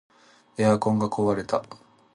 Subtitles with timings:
[0.57, 1.63] エアコンが壊れた